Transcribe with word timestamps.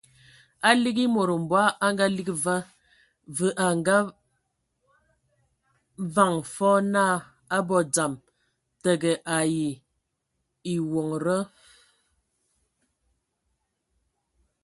A 0.67 0.69
ligi 0.83 1.03
e 1.09 1.11
mod 1.15 1.29
mbɔg 1.43 1.67
a 1.85 1.87
ngaligi 1.93 2.33
va, 2.43 2.55
və 3.37 3.47
a 3.65 3.67
vaŋa 6.13 6.39
fɔɔ 6.55 6.77
naa 6.93 7.13
a 7.25 7.25
abɔ 7.55 7.77
dzam, 7.91 8.13
təgə 8.83 9.11
ai 9.37 9.53
ewonda. 10.73 11.37